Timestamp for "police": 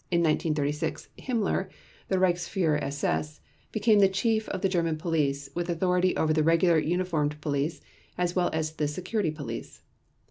4.97-5.51, 7.39-7.81, 9.29-9.83